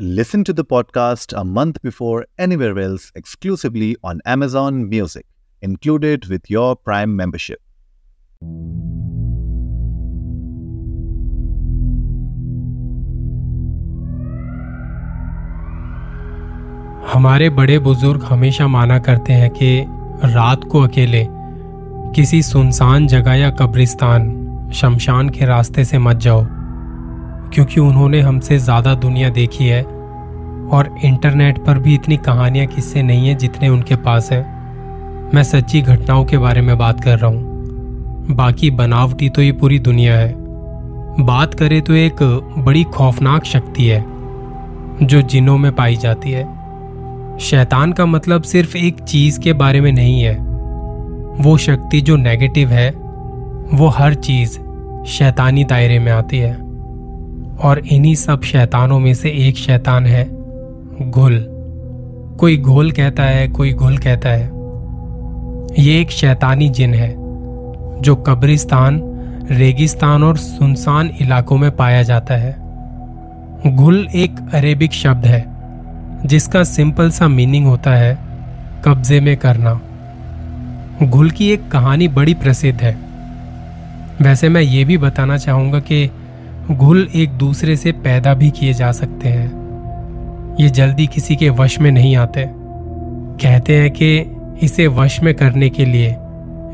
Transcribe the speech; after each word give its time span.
Listen 0.00 0.44
to 0.44 0.52
the 0.52 0.64
podcast 0.64 1.32
a 1.36 1.44
month 1.44 1.82
before 1.82 2.24
anywhere 2.38 2.78
else 2.78 3.10
exclusively 3.16 3.96
on 4.04 4.20
Amazon 4.24 4.88
Music, 4.88 5.26
included 5.62 6.26
with 6.26 6.48
your 6.48 6.76
Prime 6.76 7.16
membership. 7.16 7.58
हमारे 17.12 17.50
बड़े 17.50 17.78
बुज़ुर्ग 17.78 18.22
हमेशा 18.22 18.68
माना 18.68 18.98
करते 18.98 19.32
हैं 19.32 19.50
कि 19.50 19.84
रात 20.24 20.64
को 20.64 20.80
अकेले 20.80 21.26
किसी 22.14 22.42
सुनसान 22.42 23.06
जगह 23.06 23.32
या 23.32 23.50
कब्रिस्तान 23.50 24.30
शमशान 24.74 25.28
के 25.28 25.44
रास्ते 25.44 25.84
से 25.84 25.98
मत 25.98 26.16
जाओ 26.16 26.57
क्योंकि 27.54 27.80
उन्होंने 27.80 28.20
हमसे 28.20 28.58
ज़्यादा 28.58 28.94
दुनिया 28.94 29.28
देखी 29.28 29.66
है 29.66 29.82
और 29.82 30.94
इंटरनेट 31.04 31.58
पर 31.58 31.78
भी 31.78 31.94
इतनी 31.94 32.16
कहानियाँ 32.16 32.66
किससे 32.66 33.02
नहीं 33.02 33.28
है 33.28 33.34
जितने 33.34 33.68
उनके 33.68 33.96
पास 33.96 34.32
है। 34.32 34.40
मैं 35.34 35.42
सच्ची 35.42 35.82
घटनाओं 35.82 36.24
के 36.24 36.38
बारे 36.38 36.60
में 36.60 36.76
बात 36.78 37.04
कर 37.04 37.18
रहा 37.18 37.30
हूँ। 37.30 38.26
बाकी 38.30 38.70
बनावटी 38.70 39.28
तो 39.28 39.42
ये 39.42 39.52
पूरी 39.52 39.78
दुनिया 39.78 40.18
है। 40.18 40.34
बात 41.20 41.54
करें 41.54 41.80
तो 41.82 41.94
एक 41.94 42.22
बड़ी 42.58 42.84
खौफनाक 42.84 43.44
शक्ति 43.44 43.86
है, 43.86 44.04
जो 45.02 45.22
जिनों 45.22 45.58
में 45.58 45.74
पाई 45.74 45.96
जाती 45.96 46.30
है। 46.30 46.44
शैतान 47.38 47.92
का 47.92 48.06
मतलब 48.06 48.42
सिर्फ़ 48.42 48.76
एक 48.76 49.00
चीज़ 49.00 49.40
के 49.40 49.52
बारे 49.52 49.80
में 49.80 49.92
नहीं 49.92 50.22
है। 50.22 50.36
वो 51.42 51.56
शक्ति 51.58 52.00
जो 52.00 52.16
नेगेटिव 52.16 52.68
है, 52.68 52.90
वो 53.74 53.88
हर 53.88 54.14
चीज़ 54.14 54.58
शैतानी 55.08 55.64
दायरे 55.64 55.98
में 55.98 56.12
आती 56.12 56.38
है। 56.38 56.67
और 57.62 57.78
इन्हीं 57.78 58.14
सब 58.14 58.42
शैतानों 58.42 58.98
में 58.98 59.14
से 59.14 59.30
एक 59.30 59.56
शैतान 59.56 60.06
है, 60.06 60.24
घुल। 61.10 61.46
कोई 62.40 62.56
घोल 62.56 62.92
कहता 62.92 63.22
है, 63.22 63.48
कोई 63.48 63.72
घुल 63.72 63.98
कहता 63.98 64.28
है। 64.28 64.50
ये 65.78 66.00
एक 66.00 66.10
शैतानी 66.10 66.68
जिन 66.68 66.94
है, 66.94 67.14
जो 68.02 68.16
कब्रिस्तान, 68.16 69.00
रेगिस्तान 69.50 70.22
और 70.22 70.36
सुनसान 70.36 71.10
इलाकों 71.20 71.58
में 71.58 71.76
पाया 71.76 72.02
जाता 72.02 72.34
है। 72.34 72.68
घुल 73.76 74.08
एक 74.14 74.36
अरेबिक 74.54 74.92
शब्द 74.92 75.26
है, 75.26 75.44
जिसका 76.26 76.64
सिंपल 76.64 77.10
सा 77.10 77.28
मीनिंग 77.28 77.66
होता 77.66 77.90
है, 77.90 78.18
कब्जे 78.84 79.20
में 79.20 79.36
करना। 79.36 79.80
घुल 81.02 81.30
की 81.30 81.50
एक 81.50 81.70
कहानी 81.70 82.08
बड़ी 82.08 82.34
प्रसिद्ध 82.34 82.80
है। 82.80 82.98
वैसे 84.22 84.48
मैं 84.48 84.62
ये 84.62 84.84
भी 84.84 84.98
बताना 84.98 85.36
चाहूँगा 85.36 85.80
कि 85.80 86.10
घुल 86.70 87.08
एक 87.14 87.30
दूसरे 87.30 87.76
से 87.76 87.92
पैदा 87.92 88.34
भी 88.34 88.50
किए 88.50 88.72
जा 88.72 88.92
सकते 88.92 89.28
हैं। 89.28 89.68
ये 90.60 90.68
जल्दी 90.68 91.06
किसी 91.06 91.36
के 91.36 91.50
वश 91.50 91.78
में 91.78 91.90
नहीं 91.90 92.16
आते। 92.16 92.50
कहते 93.42 93.76
हैं 93.76 93.90
कि 93.90 94.36
इसे 94.62 94.86
वश 94.86 95.22
में 95.22 95.34
करने 95.34 95.68
के 95.68 95.84
लिए 95.84 96.16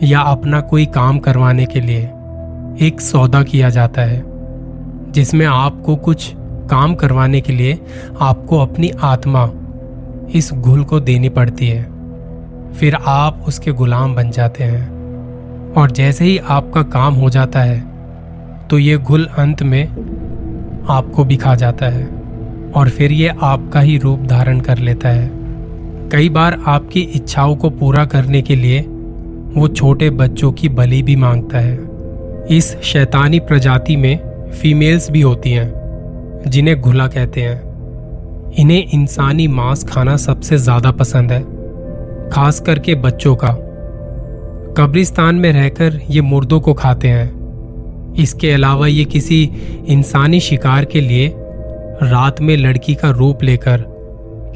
या 0.02 0.20
अपना 0.20 0.60
कोई 0.60 0.86
काम 0.86 1.18
करवाने 1.18 1.66
के 1.66 1.80
लिए 1.80 2.00
एक 2.86 2.96
सौदा 3.00 3.42
किया 3.42 3.68
जाता 3.68 4.02
है, 4.02 4.22
जिसमें 5.12 5.46
आपको 5.46 5.96
कुछ 5.96 6.32
काम 6.36 6.94
करवाने 6.94 7.40
के 7.40 7.52
लिए 7.52 7.80
आपको 8.20 8.58
अपनी 8.58 8.90
आत्मा 9.02 9.50
इस 10.34 10.52
घुल 10.52 10.84
को 10.84 11.00
देनी 11.00 11.28
पड़ती 11.28 11.68
है। 11.68 11.82
फिर 12.72 12.94
आप 12.94 13.44
उसके 13.48 13.72
गुलाम 13.72 14.14
बन 14.14 14.30
जाते 14.30 14.64
हैं। 14.64 14.94
और 15.72 15.90
जैसे 15.90 16.24
ही 16.24 16.38
आपका 16.38 16.82
काम 16.82 17.14
हो 17.14 17.30
जाता 17.30 17.60
है 17.60 17.93
तो 18.70 18.78
ये 18.78 18.96
घुल 18.96 19.24
अंत 19.38 19.62
में 19.62 19.84
आपको 20.90 21.24
भी 21.24 21.36
खा 21.36 21.54
जाता 21.54 21.86
है 21.86 22.06
और 22.72 22.88
फिर 22.88 23.12
ये 23.12 23.28
आपका 23.42 23.80
ही 23.80 23.98
रूप 23.98 24.20
धारण 24.20 24.60
कर 24.60 24.78
लेता 24.78 25.08
है। 25.08 25.30
कई 26.12 26.28
बार 26.28 26.58
आपकी 26.66 27.00
इच्छाओं 27.00 27.56
को 27.56 27.70
पूरा 27.70 28.04
करने 28.04 28.42
के 28.42 28.56
लिए 28.56 28.80
वो 29.56 29.68
छोटे 29.68 30.10
बच्चों 30.10 30.52
की 30.52 30.68
बलि 30.68 31.02
भी 31.02 31.16
माँगता 31.16 31.58
है। 31.58 32.56
इस 32.56 32.76
शैतानी 32.82 33.40
प्रजाति 33.40 33.96
में 33.96 34.50
फीमेल्स 34.52 35.10
भी 35.10 35.20
होती 35.20 35.50
हैं, 35.50 35.70
जिन्हें 36.46 36.80
घुला 36.80 37.06
कहते 37.06 37.42
हैं। 37.42 38.52
इन्हें 38.52 38.86
इंसानी 38.86 39.48
मांस 39.48 39.84
खाना 39.84 40.16
सबसे 40.16 40.58
ज़्यादा 40.58 40.90
पसंद 40.92 41.32
है, 41.32 41.40
खास 42.30 42.60
करके 42.60 42.94
बच्चों 42.94 43.36
का। 43.36 43.48
कब्रिस्तान 44.78 45.34
में 45.34 45.52
रहकर 45.52 46.00
ये 46.10 46.20
मुर्दों 46.20 46.60
को 46.60 46.74
खाते 46.74 47.08
हैं। 47.08 47.43
इसके 48.18 48.50
अलावा 48.50 48.86
ये 48.86 49.04
किसी 49.04 49.42
इंसानी 49.86 50.40
शिकार 50.40 50.84
के 50.84 51.00
लिए 51.00 51.32
रात 52.02 52.40
में 52.40 52.56
लड़की 52.56 52.94
का 52.94 53.10
रूप 53.10 53.42
लेकर 53.42 53.84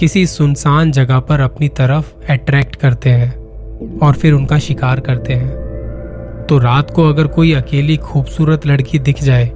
किसी 0.01 0.27
सुनसान 0.27 0.93
जगह 0.93 1.19
पर 1.19 1.41
अपनी 1.41 1.69
तरफ़ 1.69 2.33
अट्रैक्ट 2.33 2.77
करते 2.77 3.11
हैं 3.11 3.99
और 3.99 4.13
फिर 4.13 4.33
उनका 4.33 4.59
शिकार 4.59 5.01
करते 5.01 5.35
हैं। 5.35 5.49
तो 6.49 6.59
रात 6.59 6.91
को 6.91 7.09
अगर 7.09 7.27
कोई 7.27 7.53
अकेली 7.53 7.97
खूबसूरत 7.97 8.67
लड़की 8.67 8.99
दिख 8.99 9.23
जाए 9.23 9.47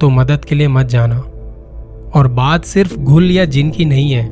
तो 0.00 0.08
मदद 0.10 0.44
के 0.44 0.54
लिए 0.54 0.68
मत 0.68 0.86
जाना। 0.86 1.18
और 2.14 2.28
बात 2.28 2.64
सिर्फ़ 2.64 2.96
घुल 2.96 3.30
या 3.30 3.44
जिन 3.44 3.70
की 3.70 3.84
नहीं 3.84 4.10
है, 4.12 4.28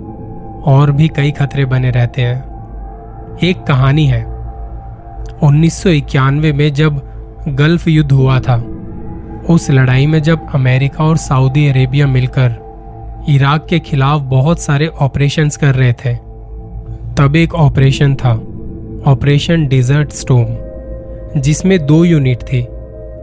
और 0.67 0.91
भी 0.91 1.09
कई 1.09 1.31
खतरे 1.31 1.65
बने 1.65 1.91
रहते 1.91 2.23
हैं। 2.23 3.39
एक 3.45 3.63
कहानी 3.63 4.07
है। 4.07 4.25
उन्नीस 5.43 5.75
सौ 5.75 5.91
इक्यानवे 5.91 6.53
में 6.53 6.73
जब 6.75 7.03
गल्फ 7.49 7.89
युद्ध 7.89 8.13
हुआ 8.13 8.41
था। 8.41 8.57
उस 9.51 9.71
लड़ाई 9.71 10.07
में 10.07 10.23
जब 10.23 10.47
अमेरिका 10.55 11.05
और 11.05 11.17
सऊदी 11.17 11.69
अरेबिया 11.69 12.07
मिलकर 12.07 12.55
इराक 13.29 13.67
के 13.71 13.79
खिलाफ 13.79 14.21
बहुत 14.21 14.61
सारे 14.61 14.87
ऑपरेशंस 14.87 15.57
कर 15.57 15.75
रहे 15.75 15.93
थे, 15.93 16.15
तब 17.15 17.37
एक 17.37 17.55
ऑपरेशन 17.55 18.15
था, 18.15 18.33
ऑपरेशन 19.07 19.67
डिजर्ट 19.67 20.13
स्टोम, 20.13 20.47
जिसमें 21.41 21.87
दो 21.87 22.05
यूनिट 22.05 22.43
थी, 22.43 22.59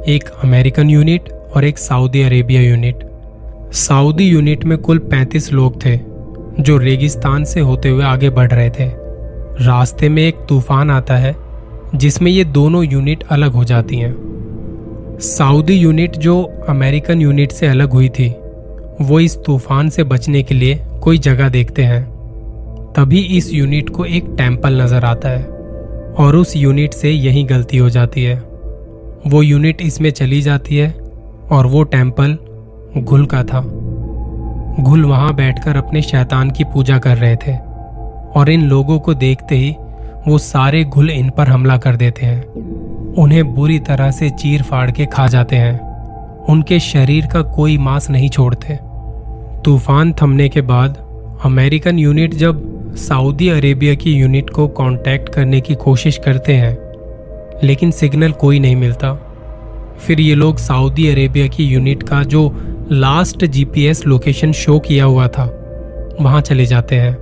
एक 0.08 0.32
अमेरिकन 0.44 0.90
यूनिट 0.90 1.30
और 1.56 1.64
एक 1.66 1.78
Saudi 1.78 2.22
Arabia 2.22 2.62
unit. 2.62 3.00
Saudi 3.74 4.24
unit 4.24 4.66
में 4.66 4.78
कुल 4.78 4.98
35 4.98 5.54
लोग 5.54 5.86
थे, 5.86 6.00
जो 6.60 6.78
रेगिस्तान 6.78 7.44
से 7.44 7.60
होते 7.60 7.90
हुए 7.90 8.04
आगे 8.04 8.30
बढ़ 8.30 8.52
रहे 8.52 8.70
थे। 8.70 8.92
रास्ते 9.66 10.10
में 10.10 10.24
एक 10.24 10.36
तूफ़ान 10.50 10.92
आता 10.92 11.16
है 11.16 11.43
जिसमें 11.96 12.32
ये 12.32 12.44
दोनों 12.44 12.84
यूनिट 12.86 13.24
अलग 13.32 13.52
हो 13.52 13.64
जाती 13.64 13.98
हैं। 13.98 15.20
सऊदी 15.22 15.74
यूनिट 15.74 16.16
जो 16.16 16.42
अमेरिकन 16.70 17.22
यूनिट 17.22 17.52
से 17.52 17.68
अलग 17.68 17.92
हुई 17.92 18.10
थी, 18.10 18.30
वो 19.02 19.20
इस 19.20 19.38
तूफ़ान 19.38 19.90
से 19.90 20.04
बचने 20.04 20.44
के 20.44 20.56
लिए 20.56 20.80
कोई 21.04 21.18
जगह 21.18 21.50
देखते 21.50 21.84
हैं। 21.84 22.04
तभी 22.94 23.20
इस 23.38 23.54
यूनिट 23.54 23.90
को 23.90 24.06
एक 24.06 24.34
टेंपल 24.38 24.82
नज़र 24.82 25.06
आता 25.06 25.30
है 25.30 25.46
और 26.20 26.36
उस 26.36 26.56
यूनिट 26.58 26.94
से 26.94 27.12
यही 27.12 27.44
गलती 27.44 27.78
हो 27.78 27.90
जाती 27.90 28.24
है। 28.24 28.36
वो 29.28 29.42
यूनिट 29.42 29.82
इसमें 29.82 30.10
चली 30.12 30.42
जाती 30.42 30.78
है 30.78 30.92
और 31.52 31.68
वो 31.68 31.84
टेंपल 31.84 32.38
घुल 32.98 33.26
का 33.26 33.44
था। 33.44 33.62
घुल 34.80 35.06
वहाँ 35.06 35.34
बैठकर 35.36 35.78
अपने 35.78 36.02
शैतान 36.02 36.52
की 36.52 36.64
पूजा 36.64 36.98
कर 36.98 37.18
रहे 37.18 37.36
थे 37.36 37.56
और 38.40 38.50
इन 38.50 38.64
लोगों 38.64 39.00
को 39.00 39.14
देखते 39.14 39.56
ही 39.56 39.76
वो 40.28 40.38
सारे 40.38 40.84
घुल 40.84 41.10
इन 41.10 41.30
पर 41.30 41.48
हमला 41.48 41.78
कर 41.78 41.96
देते 41.96 42.26
हैं। 42.26 43.14
उन्हें 43.14 43.54
बुरी 43.54 43.80
तरह 43.80 44.12
से 44.12 44.30
चीर 44.30 44.62
फाड़ 44.62 44.92
के 44.92 45.06
खा 45.06 45.28
जाते 45.28 45.56
हैं। 45.56 45.80
उनके 46.50 46.80
शरीर 46.80 47.26
का 47.26 47.42
कोई 47.42 47.78
मांस 47.78 48.10
नहीं 48.10 48.30
छोड़ते। 48.30 48.78
तूफ़ान 49.66 50.14
थमने 50.14 50.50
के 50.50 50.62
बाद 50.62 50.98
अमेरिकन 51.46 52.00
यूनिट 52.00 52.34
जब 52.34 52.96
सऊदी 52.98 53.50
अरेबिया 53.50 53.94
की 53.96 54.14
यूनिट 54.14 54.50
को 54.50 54.68
कांटेक्ट 54.68 55.30
करने 55.30 55.62
की 55.62 55.76
कोशिश 55.76 56.18
करते 56.18 56.54
हैं, 56.54 56.78
लेकिन 57.64 57.92
सिग्नल 57.92 58.32
कोई 58.32 58.60
नहीं 58.60 58.76
मिलता। 58.76 59.14
फिर 60.00 60.20
ये 60.20 60.36
लोग 60.36 60.58
सऊदी 60.58 61.08
अरेबिया 61.08 61.48
की 61.48 61.66
यूनिट 61.66 62.04
का 62.04 62.24
जो 62.24 62.50
लास्ट 62.92 63.46
जीपीएस 63.46 64.06
लोकेशन 64.06 64.52
शो 64.52 64.80
किया 64.80 65.06
हुआ 65.06 65.28
था, 65.28 65.46
वहाँ 66.22 66.42
चले 66.42 66.66
जाते 66.66 66.96
हैं। 66.96 67.16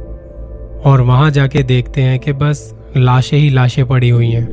और 0.82 1.02
वहाँ 1.02 1.32
जाके 1.32 1.64
देखते 1.64 2.02
हैं 2.02 2.20
कि 2.20 2.34
बस 2.34 2.74
लाशें 2.98 3.38
ही 3.38 3.50
लाशें 3.50 3.86
पड़ी 3.86 4.10
हुई 4.10 4.30
हैं, 4.32 4.48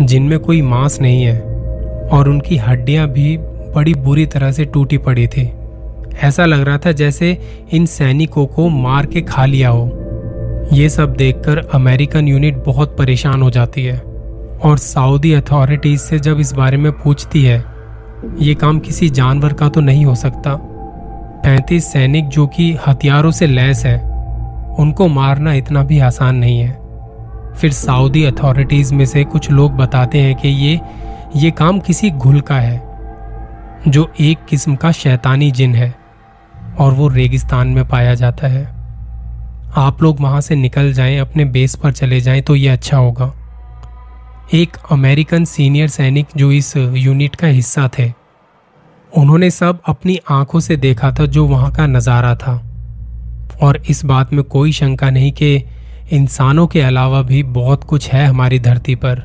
जिनमें 0.00 0.38
कोई 0.38 0.62
मांस 0.62 1.00
नहीं 1.00 1.22
है, 1.22 1.38
और 2.08 2.28
उनकी 2.28 2.56
हड्डियाँ 2.56 3.08
भी 3.08 3.36
बड़ी 3.74 3.94
बुरी 3.94 4.26
तरह 4.26 4.52
से 4.52 4.64
टूटी 4.64 4.98
पड़ी 4.98 5.26
थी। 5.26 5.50
ऐसा 6.22 6.44
लग 6.44 6.60
रहा 6.60 6.78
था 6.78 6.92
जैसे 6.92 7.36
इन 7.72 7.86
सैनिकों 7.86 8.46
को 8.46 8.68
मार 8.68 9.06
के 9.06 9.20
खा 9.20 9.44
लिया 9.44 9.68
हो। 9.68 9.86
ये 10.72 10.88
सब 10.88 11.14
देखकर 11.16 11.58
अमेरिकन 11.74 12.28
यूनिट 12.28 12.56
बहुत 12.56 12.96
परेशान 12.98 13.42
हो 13.42 13.50
जाती 13.50 13.84
है, 13.84 13.98
और 14.64 14.78
सऊदी 14.78 15.32
अथॉरिटीज 15.32 16.00
से 16.00 16.18
जब 16.18 16.40
इस 16.40 16.52
बारे 16.52 16.76
में 16.76 16.92
पूछती 16.92 17.44
है, 17.44 17.64
ये 18.38 18.54
काम 18.54 18.78
किसी 18.78 19.08
जानवर 19.10 19.52
का 19.52 19.68
तो 19.68 19.80
नहीं 19.80 20.04
हो 20.04 20.14
सकता। 20.14 20.54
पैंतीस 21.44 21.92
सैनिक 21.92 22.28
जो 22.28 22.46
कि 22.46 22.76
हथियारों 22.88 23.30
से 23.30 23.46
लैस 23.46 23.84
है, 23.86 23.98
उनको 24.78 25.08
मारना 25.08 25.52
इतना 25.52 25.82
भी 25.82 25.98
आसान 25.98 26.36
नहीं 26.36 26.58
है। 26.60 26.79
फिर 27.60 27.72
सऊदी 27.72 28.24
अथॉरिटीज 28.24 28.92
में 28.92 29.04
से 29.06 29.24
कुछ 29.24 29.50
लोग 29.50 29.72
बताते 29.72 30.20
हैं 30.20 30.34
कि 30.34 30.48
ये 30.48 30.80
ये 31.36 31.50
काम 31.50 31.78
किसी 31.80 32.10
घुल 32.10 32.40
का 32.40 32.56
है, 32.56 32.78
जो 33.88 34.08
एक 34.20 34.44
किस्म 34.44 34.76
का 34.76 34.92
शैतानी 34.92 35.50
जिन 35.50 35.74
है, 35.74 35.94
और 36.78 36.92
वो 36.92 37.08
रेगिस्तान 37.08 37.68
में 37.68 37.86
पाया 37.88 38.14
जाता 38.14 38.46
है। 38.46 38.64
आप 39.76 40.02
लोग 40.02 40.20
वहाँ 40.20 40.40
से 40.40 40.56
निकल 40.56 40.92
जाएँ, 40.92 41.18
अपने 41.18 41.44
बेस 41.46 41.74
पर 41.76 41.92
चले 41.92 42.20
जाएँ 42.20 42.42
तो 42.42 42.56
ये 42.56 42.68
अच्छा 42.68 42.96
होगा। 42.96 43.32
एक 44.54 44.76
अमेरिकन 44.90 45.44
सीनियर 45.44 45.88
सैनिक 45.88 46.26
जो 46.36 46.50
इस 46.52 46.76
यूनिट 46.76 47.36
का 47.36 47.46
हिस्सा 47.48 47.88
थे, 47.98 48.12
उन्होंने 49.12 49.50
सब 49.50 49.80
अपनी 49.88 50.18
आँखों 50.30 50.60
से 50.60 50.76
देखा 50.76 51.12
था 51.12 51.26
जो 51.26 51.46
वहाँ 51.46 51.70
का 51.72 51.86
नज़ारा 51.86 52.34
था। 52.36 52.56
और 53.62 53.82
इस 53.88 54.04
बात 54.04 54.32
में 54.32 54.42
कोई 54.44 54.72
शंका 54.72 55.10
नहीं 55.10 55.32
कि 55.32 55.62
इंसानों 56.12 56.66
के 56.66 56.80
अलावा 56.80 57.22
भी 57.22 57.42
बहुत 57.42 57.84
कुछ 57.84 58.08
है 58.10 58.26
हमारी 58.26 58.58
धरती 58.58 58.94
पर। 58.94 59.18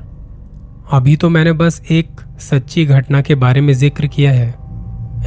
अभी 0.93 1.15
तो 1.15 1.29
मैंने 1.29 1.53
बस 1.53 1.81
एक 1.91 2.21
सच्ची 2.39 2.85
घटना 2.85 3.21
के 3.21 3.35
बारे 3.35 3.61
में 3.61 3.73
ज़िक्र 3.73 4.07
किया 4.07 4.31
है। 4.31 4.53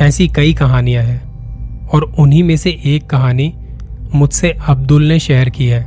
ऐसी 0.01 0.29
कई 0.29 0.53
कहानियाँ 0.55 1.05
हैं, 1.05 1.89
और 1.89 2.03
उन्हीं 2.19 2.43
में 2.43 2.57
से 2.57 2.71
एक 2.87 3.07
कहानी 3.07 3.53
मुझसे 4.15 4.57
अब्दुल 4.69 5.05
ने 5.05 5.19
शेयर 5.19 5.49
की 5.49 5.67
है। 5.67 5.83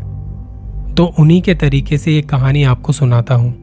तो 0.96 1.06
उन्हीं 1.20 1.42
के 1.42 1.56
तरीके 1.56 1.98
से 1.98 2.12
ये 2.12 2.22
कहानी 2.22 2.64
आपको 2.64 2.94
सुनाता 2.94 3.36
हूँ। 3.36 3.58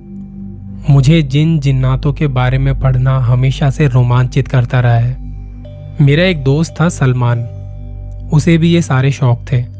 मुझे 0.90 1.22
जिन 1.22 1.58
जिन्नातों 1.60 2.12
के 2.12 2.26
बारे 2.26 2.58
में 2.58 2.78
पढ़ना 2.80 3.18
हमेशा 3.18 3.70
से 3.70 3.88
रोमांचित 3.88 4.48
करता 4.48 4.80
रहा 4.80 4.98
है। 4.98 5.16
मेरा 6.00 6.24
एक 6.24 6.42
दोस्त 6.44 6.74
था 6.80 6.88
सलमान, 6.88 7.42
उसे 8.32 8.58
भी 8.58 8.72
ये 8.72 8.82
सारे 8.82 9.10
शौक 9.12 9.44
थे। 9.52 9.77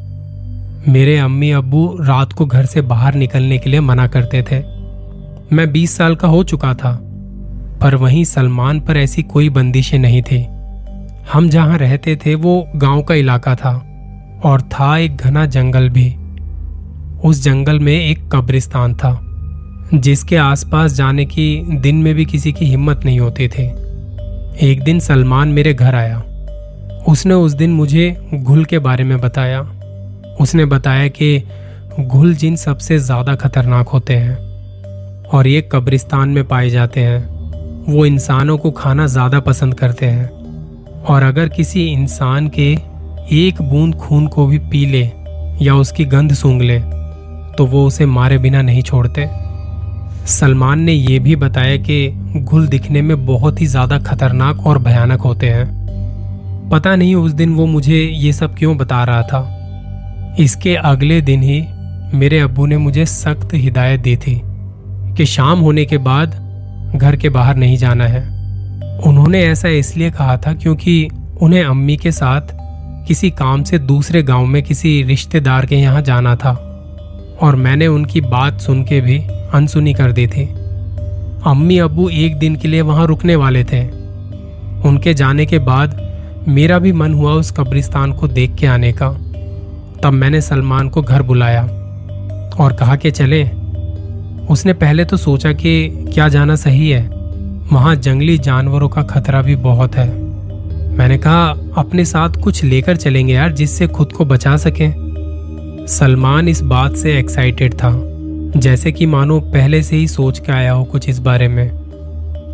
मेरे 0.89 1.19
अम्मी 1.19 1.51
अब्बू 1.51 1.97
रात 2.01 2.33
को 2.33 2.47
घर 2.47 2.65
से 2.65 2.81
बाहर 2.81 3.15
निकलने 3.15 3.59
के 3.59 3.71
लिए 3.71 3.81
मना 3.81 4.07
करते 4.07 4.43
थे। 4.43 4.59
मैं 5.53 5.73
20 5.73 5.97
साल 5.97 6.17
का 6.17 6.29
हो 6.29 6.45
चुका 6.45 6.75
था, 6.75 7.01
पर 7.81 7.95
वहीं 7.95 8.25
सलमान 8.25 8.81
पर 8.81 8.97
ऐसी 8.97 9.23
कोई 9.23 9.51
बंदिशें 9.51 9.99
नहीं 9.99 10.23
थी। 10.23 10.47
हम 11.33 11.49
जहाँ 11.49 11.79
रहते 11.79 12.17
थे, 12.17 12.35
वो 12.35 12.69
गाँव 12.77 13.03
का 13.03 13.15
इलाका 13.15 13.55
था, 13.55 13.87
और 14.45 14.63
था 14.63 14.99
एक 14.99 15.17
घना 15.17 15.47
जंगल 15.47 15.89
भी। 15.89 16.17
उस 17.25 17.43
जंगल 17.43 17.79
में 17.79 18.07
एक 18.07 18.29
कब्रिस्तान 18.33 18.95
था, 18.95 19.21
जिसके 19.95 20.37
आसपास 20.37 20.93
जाने 20.93 21.25
की 21.25 21.63
दिन 21.81 21.97
में 21.97 22.15
भी 22.15 22.25
किसी 22.25 22.53
की 22.53 22.65
हिम्मत 22.65 23.01
नहीं 23.05 23.21
होती 23.21 23.49
थी। 23.49 23.65
एक 24.71 24.83
दिन 24.85 24.99
सलमान 24.99 25.49
मेरे 25.49 25.75
घर 25.75 25.95
आया। 25.95 26.23
उसने 27.09 27.35
उस 27.35 27.53
दिन 27.53 27.71
मुझे 27.71 28.29
घुल 28.35 28.65
के 28.65 28.79
बारे 28.79 29.05
में 29.05 29.21
बताया। 29.21 29.75
उसने 30.41 30.65
बताया 30.67 31.09
कि 31.11 31.43
घुल 32.01 32.35
जिन 32.35 32.57
सबसे 32.57 32.99
ज़्यादा 32.99 33.35
खतरनाक 33.37 33.89
होते 33.89 34.15
हैं 34.15 34.37
और 35.29 35.47
ये 35.47 35.69
कब्रिस्तान 35.73 36.29
में 36.29 36.47
पाए 36.49 36.69
जाते 36.71 37.01
हैं। 37.01 37.39
वो 37.87 38.05
इंसानों 38.07 38.59
को 38.59 38.71
खाना 38.71 39.07
ज़्यादा 39.07 39.41
पसंद 39.41 39.75
करते 39.75 40.07
हैं 40.07 40.29
और 41.05 41.23
अगर 41.23 41.49
किसी 41.49 41.87
इंसान 41.87 42.49
के 42.49 42.71
एक 43.37 43.63
बूंद 43.63 43.95
खून 43.95 44.27
को 44.27 44.47
भी 44.47 44.59
पी 44.71 44.85
ले 44.87 45.03
या 45.65 45.75
उसकी 45.75 46.05
गंध 46.07 46.33
सूंघ 46.35 46.61
ले 46.63 46.79
तो 47.57 47.67
वो 47.67 47.87
उसे 47.87 48.07
मारे 48.07 48.39
बिना 48.39 48.63
नहीं 48.63 48.83
छोड़ते। 48.83 49.29
सलमान 50.29 50.81
ने 50.81 50.93
यह 50.93 51.21
भी 51.21 51.37
बताया 51.37 51.77
कि 51.81 52.09
घुल 52.37 52.67
दिखने 52.69 53.03
में 53.03 53.27
बहुत 53.27 53.61
ही 53.61 53.67
ज़्यादा 53.67 53.99
खतरनाक 53.99 54.67
और 54.67 54.79
भयानक 54.79 55.21
होते 55.21 55.49
हैं। 55.49 56.69
पता 56.71 56.95
नहीं 56.97 57.15
उस 57.15 57.33
दिन 57.33 57.55
वो 57.55 57.67
मुझे 57.67 58.03
ये 58.03 58.33
सब 58.33 58.55
क्यों 58.55 58.77
बता 58.77 59.03
रहा 59.05 59.23
था। 59.23 59.41
इसके 60.39 60.75
अगले 60.75 61.21
दिन 61.21 61.43
ही 61.43 61.61
मेरे 62.15 62.39
अब्बू 62.39 62.67
ने 62.67 62.77
मुझे 62.77 63.07
सख्त 63.07 63.55
हिदायत 63.55 64.01
दी 64.01 64.17
थी 64.17 64.41
कि 65.17 65.27
शाम 65.27 65.59
होने 65.59 65.85
के 65.85 65.99
बाद 65.99 66.31
घर 66.97 67.17
के 67.17 67.29
बाहर 67.29 67.57
नहीं 67.57 67.77
जाना 67.77 68.05
है। 68.05 68.21
उन्होंने 68.99 69.43
ऐसा 69.45 69.69
इसलिए 69.69 70.11
कहा 70.11 70.37
था 70.37 70.53
क्योंकि 70.53 71.09
उन्हें 71.43 71.65
अम्मी 71.65 71.97
के 71.97 72.13
साथ 72.13 72.41
किसी 73.09 73.31
काम 73.31 73.63
से 73.63 73.79
दूसरे 73.79 74.23
गाँव 74.23 74.47
में 74.47 74.63
किसी 74.63 75.03
रिश्तेदार 75.03 75.67
के 75.67 75.77
यहाँ 75.77 76.03
जाना 76.03 76.37
था 76.37 76.51
और 77.43 77.57
मैंने 77.57 77.87
उनकी 77.87 78.21
बात 78.21 78.61
सुन 78.61 78.85
के 78.85 79.01
भी 79.01 79.19
अनसुनी 79.55 79.95
कर 79.95 80.13
दी 80.13 80.27
थी। 80.27 80.45
अम्मी 81.47 81.79
अब्बू 81.79 82.09
एक 82.09 82.39
दिन 82.39 82.57
के 82.57 82.69
लिए 82.69 82.81
वहाँ 82.81 83.07
रुकने 83.07 83.37
वाले 83.37 83.65
थे। 83.65 83.87
उनके 84.89 85.15
जाने 85.15 85.47
के 85.47 85.59
बाद 85.59 86.01
मेरा 86.49 86.79
भी 86.79 86.93
मन 86.93 87.15
हुआ 87.15 87.33
उस 87.33 87.51
कब्रिस्तान 87.51 88.13
को 88.13 88.29
देख 88.29 88.55
के 88.55 88.67
आने 88.67 88.93
का। 88.93 89.09
तब 90.03 90.13
मैंने 90.13 90.41
सलमान 90.41 90.89
को 90.89 91.03
घर 91.03 91.23
बुलाया 91.23 91.63
और 92.61 92.73
कहा 92.73 92.97
कि 92.97 93.11
चले। 93.11 93.43
उसने 94.47 94.73
पहले 94.73 95.05
तो 95.05 95.17
सोचा 95.17 95.53
कि 95.53 95.89
क्या 96.15 96.29
जाना 96.29 96.57
सही 96.57 96.91
है। 96.91 97.03
वहाँ 97.73 97.95
जंगली 97.97 98.39
जानवरों 98.39 98.89
का 98.89 99.03
खतरा 99.03 99.43
भी 99.43 99.57
बहुत 99.57 99.95
है। 99.95 100.09
मैंने 100.97 101.19
कहा, 101.19 101.49
अपने 101.77 102.05
साथ 102.05 102.41
कुछ 102.43 102.65
लेकर 102.65 102.97
चलेंगे 102.97 103.35
यार 103.35 103.53
जिससे 103.53 103.87
खुद 103.87 104.13
को 104.13 104.25
बचा 104.25 104.57
सकें। 104.57 105.87
सलमान 105.89 106.49
इस 106.49 106.63
बात 106.63 106.97
से 106.97 107.19
एक्साइटेड 107.19 107.75
था, 107.75 107.91
जैसे 108.57 108.93
कि 108.93 109.07
मानो 109.07 109.41
पहले 109.41 109.83
से 109.83 109.97
ही 109.97 110.09
सोच 110.09 110.39
के 110.39 110.53
आया 110.53 110.73
हो 110.73 110.85
कुछ 110.85 111.09
इस 111.09 111.19
बारे 111.19 111.49
में। 111.49 111.71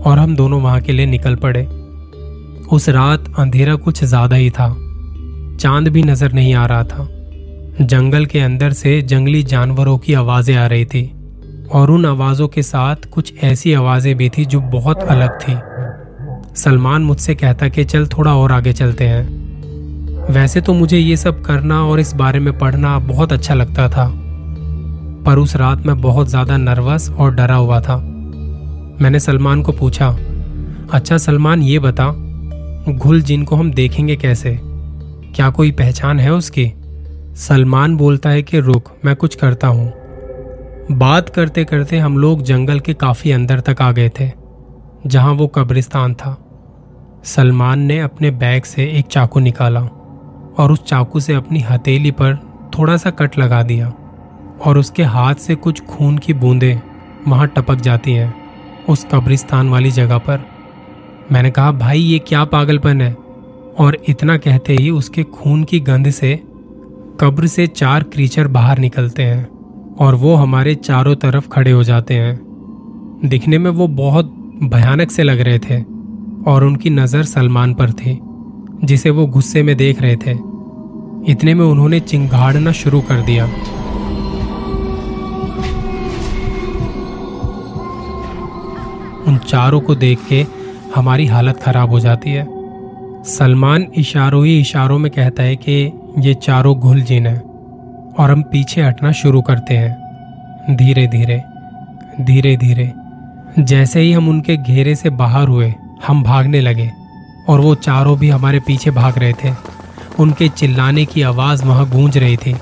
और 0.03 0.19
हम 0.19 0.37
दोनों 0.37 0.61
वहाँ 0.63 0.81
के 0.81 0.93
लिए 0.93 1.07
निकल 1.07 1.37
पड़े। 1.37 1.65
उस 2.73 2.89
रात 2.89 3.33
अंधेरा 3.39 3.75
कुछ 3.75 4.05
ज़्यादा 4.05 4.37
ही 4.37 4.51
था। 4.51 4.69
चाँद 5.61 5.89
भी 5.89 6.03
नज़र 6.03 6.33
नहीं 6.33 6.55
आ 6.55 6.67
रहा 6.67 6.85
था। 6.85 7.09
जंगल 7.81 8.27
के 8.27 8.41
अंदर 8.41 8.73
से 8.73 9.01
जंगली 9.03 9.43
जानवरों 9.43 9.97
की 9.99 10.15
आवाज़ें 10.15 10.55
आ 10.57 10.67
रही 10.67 10.85
थी 10.85 11.05
और 11.73 11.91
उन 11.91 12.05
आवाजों 12.07 12.47
के 12.49 12.63
साथ 12.63 13.09
कुछ 13.11 13.33
ऐसी 13.45 13.73
आवाज़ें 13.73 14.15
भी 14.17 14.29
थी 14.29 14.45
जो 14.45 14.61
बहुत 14.61 15.03
अलग 15.03 15.39
थी। 15.39 15.57
सलमान 16.55 17.03
मुझसे 17.03 17.35
कहता 17.35 17.69
कि, 17.69 17.85
चल 17.85 18.07
थोड़ा 18.07 18.35
और 18.35 18.53
आगे 18.53 18.73
चलते 18.73 19.05
हैं। 19.05 20.33
वैसे 20.33 20.61
तो 20.61 20.75
मुझे 20.75 20.99
ये 20.99 21.17
सब 21.17 21.43
करना 21.43 21.83
और 21.85 22.01
इस 22.01 22.13
बारे 22.13 22.41
में 22.41 22.57
पढ़ना 22.59 22.99
बहुत 22.99 23.33
अच्छा 23.33 23.55
लगता 23.55 23.89
था, 23.89 24.07
पर 25.27 25.39
उस 25.39 25.57
रात 25.57 25.87
मैं 25.87 26.01
बहुत 26.01 26.29
ज़्यादा 26.29 26.57
नर्वस 26.57 27.11
और 27.11 27.35
डरा 27.35 27.57
हुआ 27.57 27.81
था। 27.81 27.97
मैंने 29.01 29.21
सलमान 29.21 29.63
को 29.63 29.73
पूछा 29.73 30.09
अच्छा 30.93 31.17
सलमान, 31.19 31.63
ये 31.63 31.79
बता 31.79 32.09
घुल 32.89 33.23
जिन 33.23 33.45
को 33.45 33.57
हम 33.57 33.73
देखेंगे 33.73 34.17
कैसे? 34.17 34.59
क्या 35.35 35.51
कोई 35.51 35.71
पहचान 35.73 36.21
है 36.21 36.33
उसकी? 36.33 36.73
सलमान 37.37 37.97
बोलता 37.97 38.31
है 38.31 38.43
कि, 38.43 38.61
रुक, 38.61 38.89
मैं 39.05 39.17
कुछ 39.17 39.35
करता 39.35 39.69
हूँ। 39.69 39.93
बात 40.93 41.29
करते 41.29 41.65
करते 41.65 41.99
हम 41.99 42.19
लोग 42.19 42.43
जंगल 42.43 42.81
के 42.81 42.95
काफ़ी 42.95 43.31
अंदर 43.33 43.61
तक 43.61 43.83
आ 43.83 43.93
गए 43.93 44.11
थे, 44.21 44.31
जहाँ 45.07 45.33
वो 45.33 45.47
कब्रिस्तान 45.47 46.15
था। 46.15 46.39
सलमान 47.25 47.79
ने 47.79 48.01
अपने 48.01 48.31
बैग 48.31 48.63
से 48.63 48.85
एक 48.85 49.07
चाकू 49.07 49.41
निकाला 49.41 49.81
और 50.59 50.73
उस 50.73 50.85
चाकू 50.85 51.21
से 51.21 51.35
अपनी 51.35 51.61
हथेली 51.61 52.11
पर 52.11 52.37
थोड़ा 52.79 52.97
सा 52.97 53.11
कट 53.11 53.39
लगा 53.39 53.63
दिया 53.63 53.93
और 54.65 54.79
उसके 54.79 55.03
हाथ 55.03 55.35
से 55.35 55.55
कुछ 55.55 55.85
खून 55.85 56.19
की 56.19 56.35
बूंदें 56.35 56.81
वहाँ 57.29 57.47
टपक 57.47 57.75
जाती 57.75 58.13
हैं 58.13 58.35
उस 58.89 59.07
कब्रिस्तान 59.13 59.69
वाली 59.69 59.91
जगह 59.91 60.19
पर। 60.19 60.41
मैंने 61.33 61.51
कहा, 61.51 61.73
भाई, 61.73 61.99
ये 61.99 62.19
क्या 62.19 62.45
पागलपन 62.45 63.01
है? 63.01 63.17
और 63.79 63.97
इतना 64.09 64.37
कहते 64.37 64.77
ही 64.77 64.91
उसके 64.91 65.23
खून 65.23 65.65
की 65.65 65.81
गंध 65.81 66.11
से 66.11 66.43
कब्र 67.21 67.47
से 67.47 67.67
चार 67.67 68.03
क्रीचर 68.03 68.47
बाहर 68.49 68.79
निकलते 68.79 69.23
हैं 69.23 69.97
और 70.01 70.15
वो 70.15 70.35
हमारे 70.35 70.75
चारों 70.75 71.15
तरफ़ 71.15 71.49
खड़े 71.49 71.71
हो 71.71 71.83
जाते 71.85 72.15
हैं। 72.15 72.41
दिखने 73.25 73.59
में 73.59 73.71
वो 73.71 73.87
बहुत 73.89 74.27
भयानक 74.63 75.11
से 75.11 75.23
लग 75.23 75.41
रहे 75.41 75.59
थे 75.59 75.81
और 76.51 76.65
उनकी 76.65 76.91
नज़र 76.91 77.23
सलमान 77.23 77.75
पर 77.75 77.93
थी, 77.93 78.19
जिसे 78.85 79.11
वो 79.11 79.27
गुस्से 79.27 79.63
में 79.63 79.77
देख 79.77 80.03
रहे 80.03 80.17
थे। 80.17 80.31
इतने 81.33 81.55
में 81.55 81.65
उन्होंने 81.65 82.01
चिंगाड़ना 82.01 82.73
शुरू 82.73 83.01
कर 83.01 83.21
दिया। 83.21 83.45
उन 89.27 89.39
चारों 89.39 89.81
को 89.81 89.95
देख 89.95 90.19
के 90.29 90.47
हमारी 90.95 91.27
हालत 91.27 91.61
खराब 91.63 91.91
हो 91.91 92.01
जाती 92.01 92.31
है। 92.31 92.47
सलमान 93.25 93.87
इशारों 93.97 94.47
ही 94.47 94.61
इशारों 94.61 94.99
में 94.99 95.13
कहता 95.13 95.43
है 95.43 95.57
कि 95.57 95.93
ये 96.19 96.35
चारों 96.35 96.79
घुल 96.79 97.03
जिन 97.03 97.27
और 98.19 98.31
हम 98.31 98.43
पीछे 98.43 98.83
हटना 98.83 99.13
शुरू 99.13 99.43
करते 99.43 99.77
हैं। 99.77 99.97
धीरे 100.77 101.07
धीरे 101.07 101.45
धीरे 102.21 102.57
धीरे, 102.57 102.93
जैसे 103.59 104.01
ही 104.01 104.13
हम 104.13 104.29
उनके 104.29 104.57
घेरे 104.57 104.95
से 104.95 105.11
बाहर 105.11 105.49
हुए, 105.49 105.75
हम 106.07 106.23
भागने 106.23 106.61
लगे 106.61 106.93
और 107.49 107.61
वो 107.61 107.75
चारों 107.75 108.19
भी 108.19 108.31
हमारे 108.31 108.61
पीछे 108.61 108.91
भाग 108.91 109.19
रहे 109.19 109.33
थे। 109.33 109.55
उनके 110.19 110.49
चिल्लाने 110.49 111.05
की 111.05 111.23
आवाज़ 111.23 111.65
वहाँ 111.65 111.91
गूंज 111.91 112.19
रही 112.19 112.37
थी। 112.37 112.55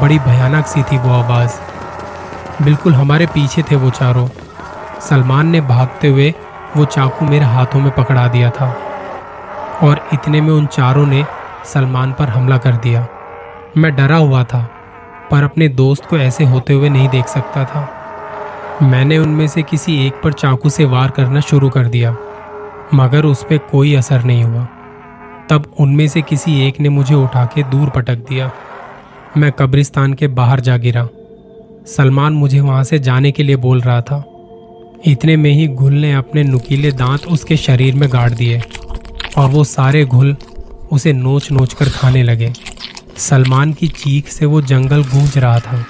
बड़ी 0.00 0.18
भयानक 0.18 0.66
सी 0.66 0.82
थी 0.82 0.98
वो 0.98 1.10
आवाज़। 1.10 1.50
बिल्कुल 2.64 2.94
हमारे 2.94 3.26
पीछे 3.26 3.62
थे 3.62 3.76
वो 3.76 3.90
चारों। 3.90 4.28
सलमान 5.00 5.46
ने 5.46 5.60
भागते 5.60 6.08
हुए 6.08 6.34
वो 6.76 6.84
चाकू 6.84 7.24
मेरे 7.24 7.44
हाथों 7.44 7.80
में 7.80 7.94
पकड़ा 7.94 8.28
दिया 8.28 8.50
था। 8.50 8.76
और 9.82 10.08
इतने 10.12 10.40
में 10.40 10.52
उन 10.52 10.66
चारों 10.66 11.06
ने 11.06 11.24
सलमान 11.64 12.12
पर 12.12 12.28
हमला 12.28 12.56
कर 12.58 12.76
दिया। 12.76 13.06
मैं 13.76 13.94
डरा 13.96 14.16
हुआ 14.16 14.42
था, 14.44 14.62
पर 15.30 15.42
अपने 15.42 15.68
दोस्त 15.68 16.04
को 16.04 16.18
ऐसे 16.18 16.44
होते 16.44 16.72
हुए 16.72 16.88
नहीं 16.88 17.08
देख 17.08 17.26
सकता 17.26 17.64
था। 17.64 17.88
मैंने 18.82 19.18
उनमें 19.18 19.46
से 19.48 19.62
किसी 19.62 20.06
एक 20.06 20.20
पर 20.24 20.32
चाकू 20.32 20.70
से 20.70 20.84
वार 20.84 21.10
करना 21.10 21.40
शुरू 21.40 21.68
कर 21.70 21.86
दिया, 21.86 22.16
मगर 22.94 23.24
उस 23.24 23.42
पर 23.44 23.58
कोई 23.70 23.94
असर 23.94 24.24
नहीं 24.24 24.44
हुआ। 24.44 24.66
तब 25.50 25.72
उनमें 25.80 26.06
से 26.08 26.22
किसी 26.22 26.60
एक 26.68 26.80
ने 26.80 26.88
मुझे 26.88 27.14
उठा 27.14 27.44
के 27.44 27.62
दूर 27.62 27.88
पटक 27.88 28.16
दिया। 28.28 28.50
मैं 29.36 29.52
कब्रिस्तान 29.52 30.14
के 30.14 30.26
बाहर 30.28 30.60
जा 30.60 30.76
गिरा। 30.76 31.06
सलमान 31.86 32.32
मुझे 32.32 32.60
वहाँ 32.60 32.84
से 32.84 32.98
जाने 32.98 33.30
के 33.32 33.42
लिए 33.42 33.56
बोल 33.56 33.80
रहा 33.80 34.00
था। 34.00 34.22
इतने 35.06 35.36
में 35.36 35.50
ही 35.50 35.66
घुल 35.68 35.92
ने 35.92 36.12
अपने 36.12 36.42
नुकीले 36.42 36.92
दांत 36.92 37.26
उसके 37.26 37.56
शरीर 37.56 37.94
में 37.94 38.08
गाड़ 38.12 38.30
दिए, 38.30 38.60
और 39.38 39.48
वो 39.50 39.64
सारे 39.64 40.04
घुल 40.04 40.36
उसे 40.92 41.12
नोच 41.12 41.52
नोच 41.52 41.74
कर 41.74 41.88
खाने 41.88 42.22
लगे। 42.22 42.52
सलमान 43.16 43.72
की 43.72 43.88
चीख 43.88 44.28
से 44.28 44.46
वो 44.46 44.62
जंगल 44.62 45.04
गूंज 45.04 45.38
रहा 45.38 45.60
था। 45.60 45.84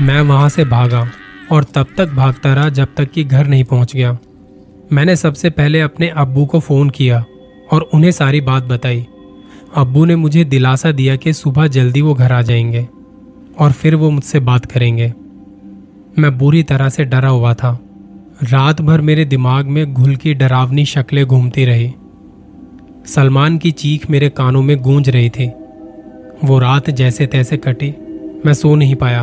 मैं 0.00 0.20
वहाँ 0.20 0.48
से 0.48 0.64
भागा 0.64 1.10
और 1.52 1.64
तब 1.64 1.86
तक 1.96 2.08
भागता 2.08 2.54
रहा 2.54 2.68
जब 2.68 2.88
तक 2.96 3.10
कि 3.10 3.24
घर 3.24 3.46
नहीं 3.46 3.64
पहुँच 3.64 3.96
गया। 3.96 4.18
मैंने 4.92 5.16
सबसे 5.16 5.50
पहले 5.50 5.80
अपने 5.80 6.08
अब्बू 6.08 6.46
को 6.46 6.60
फ़ोन 6.60 6.90
किया 6.90 7.24
और 7.72 7.90
उन्हें 7.94 8.10
सारी 8.10 8.40
बात 8.40 8.62
बताई। 8.62 9.06
अब्बू 9.76 10.04
ने 10.04 10.16
मुझे 10.16 10.44
दिलासा 10.44 10.92
दिया 10.92 11.16
कि 11.16 11.32
सुबह 11.32 11.66
जल्दी 11.66 12.00
वो 12.00 12.14
घर 12.14 12.32
आ 12.32 12.42
जाएँगे 12.42 12.88
और 13.58 13.72
फिर 13.72 13.94
वो 13.94 14.10
मुझसे 14.10 14.40
बात 14.40 14.66
करेंगे। 14.66 15.14
मैं 16.18 16.38
बुरी 16.38 16.62
तरह 16.62 16.88
से 16.88 17.04
डरा 17.04 17.28
हुआ 17.28 17.54
था। 17.54 17.80
रात 18.42 18.80
भर 18.80 19.00
मेरे 19.00 19.24
दिमाग 19.24 19.66
में 19.66 19.94
घुल 19.94 20.16
की 20.16 20.34
डरावनी 20.34 20.84
शक्लें 20.84 21.26
घूमती 21.26 21.64
रही। 21.64 21.94
सलमान 23.08 23.56
की 23.58 23.70
चीख 23.70 24.10
मेरे 24.10 24.28
कानों 24.28 24.62
में 24.62 24.76
गूंज 24.78 25.08
रही 25.08 25.28
थी। 25.30 25.46
वो 26.44 26.58
रात 26.58 26.90
जैसे 26.90 27.26
तैसे 27.26 27.56
कटी, 27.56 27.94
मैं 28.46 28.52
सो 28.54 28.74
नहीं 28.74 28.94
पाया। 28.94 29.22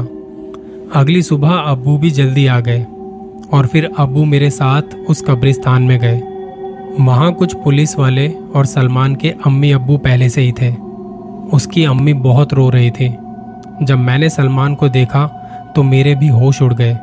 अगली 0.95 1.21
सुबह 1.21 1.49
अबू 1.49 1.97
भी 1.97 2.09
जल्दी 2.09 2.47
आ 2.47 2.59
गए 2.59 2.83
और 3.53 3.67
फिर 3.67 3.89
अबू 3.99 4.25
मेरे 4.25 4.49
साथ 4.49 4.95
उस 5.09 5.21
कब्रिस्तान 5.21 5.83
में 5.83 5.99
गए। 5.99 6.21
वहाँ 6.99 7.33
कुछ 7.33 7.53
पुलिस 7.53 7.97
वाले 7.99 8.27
और 8.55 8.65
सलमान 8.65 9.15
के 9.15 9.33
अम्मी 9.45 9.71
अबू 9.71 9.97
पहले 9.97 10.29
से 10.29 10.41
ही 10.41 10.51
थे। 10.51 10.73
उसकी 11.53 11.85
अम्मी 11.85 12.13
बहुत 12.13 12.53
रो 12.53 12.69
रही 12.69 12.91
थी। 12.91 13.09
जब 13.83 13.97
मैंने 13.99 14.29
सलमान 14.29 14.75
को 14.75 14.89
देखा 14.89 15.25
तो 15.75 15.83
मेरे 15.83 16.15
भी 16.15 16.27
होश 16.27 16.61
उड़ 16.61 16.73
गए। 16.73 16.97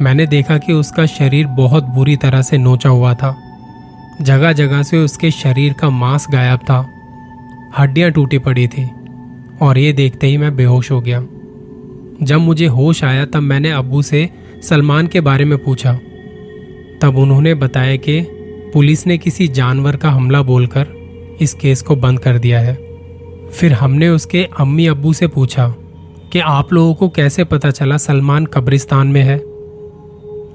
मैंने 0.00 0.26
देखा 0.26 0.58
कि 0.58 0.72
उसका 0.72 1.06
शरीर 1.06 1.46
बहुत 1.46 1.84
बुरी 1.84 2.16
तरह 2.16 2.42
से 2.42 2.58
नोचा 2.58 2.88
हुआ 2.88 3.14
था। 3.14 3.36
जगह 4.20 4.52
जगह 4.52 4.82
से 4.82 4.98
उसके 4.98 5.30
शरीर 5.30 5.72
का 5.72 5.90
मांस 5.90 6.26
गायब 6.30 6.58
था। 6.58 6.88
हड्डियाँ 7.78 8.10
टूटी 8.10 8.38
पड़ी 8.38 8.68
थी 8.68 8.90
और 9.62 9.78
ये 9.78 9.92
देखते 9.92 10.26
ही 10.26 10.36
मैं 10.36 10.56
बेहोश 10.56 10.90
हो 10.90 11.00
गया। 11.00 11.26
जब 12.22 12.38
मुझे 12.38 12.66
होश 12.66 13.04
आया 13.04 13.24
तब 13.24 13.40
मैंने 13.40 13.70
अबू 13.70 14.02
से 14.02 14.30
सलमान 14.62 15.06
के 15.06 15.20
बारे 15.20 15.44
में 15.44 15.58
पूछा। 15.58 15.92
तब 17.02 17.14
उन्होंने 17.16 17.54
बताया 17.54 17.96
कि 17.96 18.20
पुलिस 18.74 19.06
ने 19.06 19.18
किसी 19.18 19.48
जानवर 19.48 19.96
का 19.96 20.10
हमला 20.10 20.42
बोलकर 20.42 20.86
इस 21.40 21.54
केस 21.54 21.82
को 21.82 21.96
बंद 21.96 22.18
कर 22.18 22.38
दिया 22.38 22.60
है। 22.60 22.74
फिर 23.52 23.72
हमने 23.72 24.08
उसके 24.08 24.48
अम्मी 24.60 24.86
अबू 24.86 25.12
से 25.12 25.26
पूछा 25.26 25.74
कि 26.32 26.38
आप 26.38 26.72
लोगों 26.72 26.94
को 26.94 27.08
कैसे 27.08 27.44
पता 27.44 27.70
चला 27.70 27.96
सलमान 27.96 28.46
कब्रिस्तान 28.46 29.06
में 29.06 29.22
है? 29.22 29.38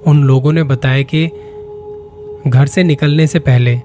उन 0.07 0.23
लोगों 0.23 0.53
ने 0.53 0.63
बताया 0.63 1.01
कि 1.01 1.29
घर 2.47 2.65
से 2.67 2.83
निकलने 2.83 3.27
से 3.27 3.39
पहले 3.39 3.79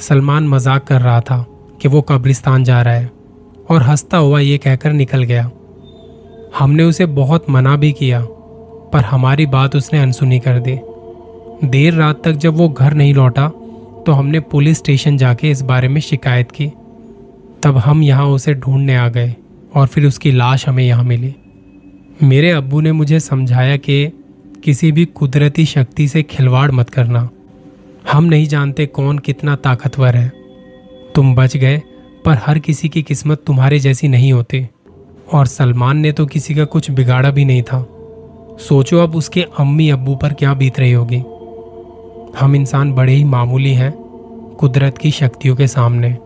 सलमान 0.00 0.48
मज़ाक 0.48 0.84
कर 0.84 1.00
रहा 1.00 1.20
था 1.20 1.44
कि 1.82 1.88
वो 1.88 2.00
कब्रिस्तान 2.02 2.64
जा 2.64 2.80
रहा 2.82 2.94
है 2.94 3.10
और 3.70 3.82
हंसता 3.82 4.18
हुआ 4.18 4.40
ये 4.40 4.58
कहकर 4.58 4.92
निकल 4.92 5.22
गया। 5.24 5.50
हमने 6.58 6.82
उसे 6.84 7.06
बहुत 7.06 7.50
मना 7.50 7.76
भी 7.76 7.92
किया, 7.92 8.20
पर 8.92 9.04
हमारी 9.04 9.46
बात 9.48 9.76
उसने 9.76 9.98
अनसुनी 9.98 10.38
कर 10.38 10.58
दी। 10.58 10.78
देर 11.64 11.94
रात 11.94 12.22
तक 12.24 12.32
जब 12.34 12.56
वो 12.56 12.68
घर 12.68 12.94
नहीं 12.94 13.14
लौटा 13.14 13.48
तो 14.06 14.12
हमने 14.12 14.40
पुलिस 14.42 14.78
स्टेशन 14.78 15.16
जाके 15.16 15.50
इस 15.50 15.62
बारे 15.62 15.88
में 15.88 16.00
शिकायत 16.00 16.50
की। 16.50 16.70
तब 17.62 17.78
हम 17.78 18.02
यहाँ 18.02 18.26
उसे 18.26 18.54
ढूँढने 18.54 18.96
आ 18.96 19.08
गए 19.08 19.34
और 19.74 19.86
फिर 19.86 20.06
उसकी 20.06 20.30
लाश 20.32 20.68
हमें 20.68 20.84
यहाँ 20.84 21.04
मिली। 21.04 21.34
मेरे 22.22 22.50
अब्बू 22.50 22.80
ने 22.80 22.92
मुझे 22.92 23.20
समझाया 23.20 23.76
कि 23.78 24.06
किसी 24.64 24.92
भी 24.92 25.04
कुदरती 25.06 25.64
शक्ति 25.66 26.08
से 26.08 26.22
खिलवाड़ 26.24 26.70
मत 26.70 26.90
करना। 26.90 27.28
हम 28.12 28.24
नहीं 28.24 28.46
जानते 28.46 28.86
कौन 28.86 29.18
कितना 29.18 29.56
ताकतवर 29.56 30.16
है। 30.16 30.32
तुम 31.14 31.34
बच 31.34 31.56
गए, 31.56 31.82
पर 32.24 32.38
हर 32.46 32.58
किसी 32.58 32.88
की 32.88 33.02
किस्मत 33.02 33.42
तुम्हारे 33.46 33.78
जैसी 33.78 34.08
नहीं 34.08 34.32
होती। 34.32 34.68
और 35.32 35.46
सलमान 35.46 35.96
ने 35.96 36.12
तो 36.12 36.26
किसी 36.26 36.54
का 36.54 36.64
कुछ 36.64 36.90
बिगाड़ा 36.90 37.30
भी 37.30 37.44
नहीं 37.44 37.62
था। 37.62 37.88
सोचो 38.60 38.98
अब 38.98 39.16
उसके 39.16 39.42
अम्मी 39.42 39.90
अब्बू 39.90 40.16
पर 40.16 40.32
क्या 40.32 40.54
बीत 40.54 40.80
रही 40.80 40.92
होगी। 40.92 41.18
हम 42.40 42.56
इंसान 42.56 42.92
बड़े 42.92 43.12
ही 43.12 43.24
मामूली 43.24 43.74
हैं, 43.74 43.92
कुदरत 44.60 44.98
की 44.98 45.10
शक्तियों 45.10 45.56
के 45.56 45.66
सामने। 45.66 46.18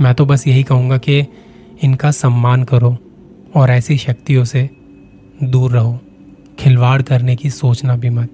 मैं 0.00 0.14
तो 0.14 0.26
बस 0.26 0.46
यही 0.46 0.62
कहूँगा 0.62 0.98
कि 0.98 1.26
इनका 1.82 2.10
सम्मान 2.10 2.64
करो 2.64 2.96
और 3.54 3.70
ऐसी 3.70 3.98
शक्तियों 3.98 4.44
से 4.44 4.70
दूर 5.42 5.72
रहो। 5.72 5.98
खिलवाड़ 6.58 7.02
करने 7.02 7.36
की 7.36 7.50
सोचना 7.50 7.96
भी 7.96 8.10
मत। 8.10 8.30